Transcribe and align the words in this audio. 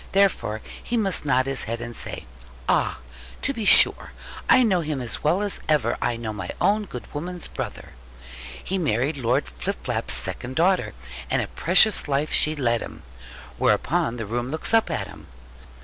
Therefore 0.13 0.61
he 0.83 0.97
must 0.97 1.25
nod 1.25 1.45
his 1.45 1.65
head, 1.65 1.79
and 1.79 1.95
say, 1.95 2.25
'Ah, 2.67 2.97
to 3.43 3.53
be 3.53 3.65
sure! 3.65 4.13
I 4.49 4.63
know 4.63 4.81
him 4.81 4.99
as 4.99 5.23
well 5.23 5.43
as 5.43 5.59
ever 5.69 5.95
I 6.01 6.17
know 6.17 6.33
my 6.33 6.49
own 6.59 6.85
good 6.85 7.05
woman's 7.13 7.47
brother. 7.47 7.89
He 8.63 8.79
married 8.79 9.17
Lord 9.17 9.45
Flipflap's 9.45 10.15
second 10.15 10.55
daughter, 10.55 10.95
and 11.29 11.39
a 11.43 11.47
precious 11.47 12.07
life 12.07 12.33
she 12.33 12.55
led 12.55 12.81
him.' 12.81 13.03
Whereupon 13.59 14.17
the 14.17 14.25
room 14.25 14.49
looks 14.49 14.73
up 14.73 14.89
at 14.89 15.05
him. 15.05 15.27